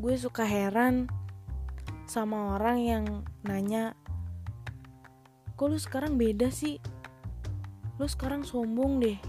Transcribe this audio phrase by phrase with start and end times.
[0.00, 1.12] gue suka heran
[2.08, 3.04] sama orang yang
[3.44, 3.92] nanya
[5.60, 6.80] kok lu sekarang beda sih?
[8.00, 9.20] Lu sekarang sombong deh.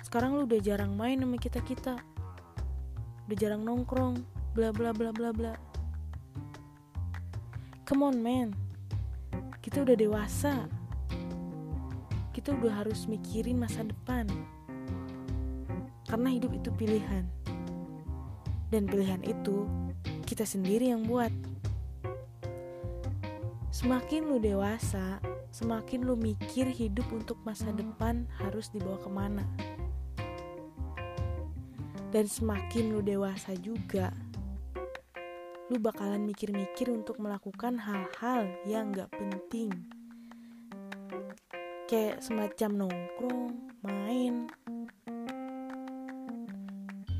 [0.00, 2.00] Sekarang lu udah jarang main sama kita kita.
[3.28, 4.24] Udah jarang nongkrong
[4.56, 5.52] bla bla bla bla bla.
[7.84, 8.56] Come on man.
[9.60, 10.64] Kita udah dewasa.
[12.32, 14.24] Kita udah harus mikirin masa depan.
[16.08, 17.28] Karena hidup itu pilihan.
[18.72, 19.68] Dan pilihan itu
[20.26, 21.30] kita sendiri yang buat
[23.70, 25.22] semakin lu dewasa
[25.56, 29.44] semakin lu mikir hidup untuk masa depan harus dibawa ke mana.
[32.12, 34.12] Dan semakin lu dewasa juga,
[35.72, 39.72] lu bakalan mikir-mikir untuk melakukan hal-hal yang gak penting.
[41.88, 44.52] Kayak semacam nongkrong, main.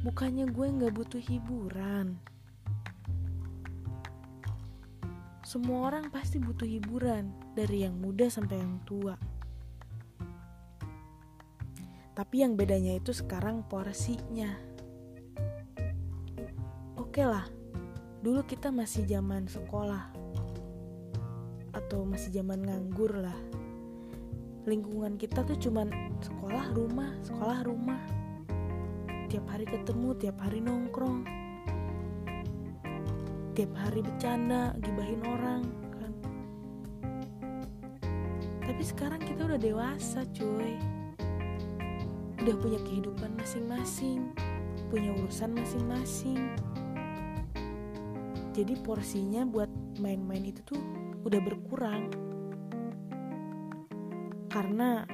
[0.04, 2.35] Bukannya gue gak butuh hiburan.
[5.46, 9.14] Semua orang pasti butuh hiburan, dari yang muda sampai yang tua.
[12.18, 14.50] Tapi yang bedanya itu sekarang porsinya.
[16.98, 17.46] Oke lah,
[18.26, 20.10] dulu kita masih zaman sekolah.
[21.70, 23.38] Atau masih zaman nganggur lah.
[24.66, 25.94] Lingkungan kita tuh cuman
[26.26, 28.02] sekolah rumah, sekolah rumah.
[29.30, 31.45] Tiap hari ketemu, tiap hari nongkrong
[33.56, 35.64] tiap hari bercanda gibahin orang
[35.96, 36.12] kan.
[38.60, 40.76] Tapi sekarang kita udah dewasa cuy.
[42.44, 44.30] Udah punya kehidupan masing-masing
[44.88, 46.40] punya urusan masing-masing.
[48.54, 49.68] Jadi porsinya buat
[50.00, 50.80] main-main itu tuh
[51.26, 52.08] udah berkurang.
[54.48, 55.04] Karena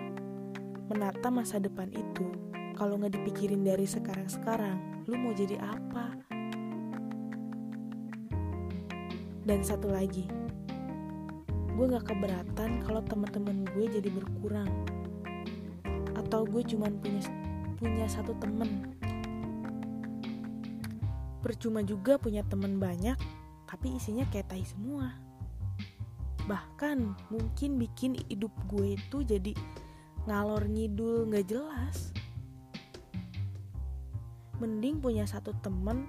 [0.87, 2.27] menata masa depan itu
[2.79, 6.32] kalau nggak dipikirin dari sekarang-sekarang lu mau jadi apa
[9.43, 10.31] dan satu lagi
[11.73, 14.69] gue gak keberatan kalau teman-teman gue jadi berkurang.
[16.13, 17.23] Atau gue cuman punya
[17.81, 18.93] punya satu temen.
[21.41, 23.17] Percuma juga punya temen banyak
[23.67, 25.17] tapi isinya kayak tai semua.
[26.45, 29.57] Bahkan mungkin bikin hidup gue itu jadi
[30.29, 32.13] ngalor ngidul gak jelas.
[34.61, 36.05] Mending punya satu temen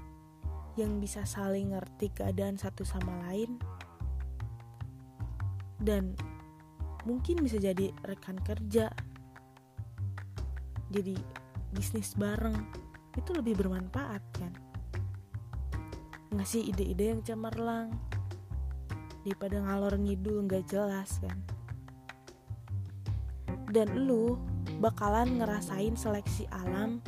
[0.73, 3.61] yang bisa saling ngerti keadaan satu sama lain.
[5.78, 6.17] Dan
[7.03, 8.89] mungkin bisa jadi rekan kerja
[10.94, 11.17] jadi
[11.73, 12.56] bisnis bareng.
[13.17, 14.53] Itu lebih bermanfaat kan?
[16.34, 17.94] Ngasih ide-ide yang cemerlang
[19.25, 21.38] daripada ngalor ngidul nggak jelas kan?
[23.73, 24.38] Dan lu
[24.78, 27.01] bakalan ngerasain seleksi alam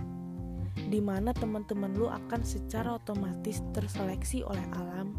[0.76, 5.16] di mana teman-teman lu akan secara otomatis terseleksi oleh alam.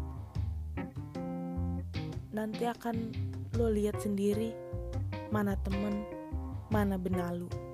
[2.31, 2.95] Nanti akan
[3.57, 4.53] lo lihat sendiri
[5.33, 6.05] mana temen,
[6.69, 7.66] mana benalu.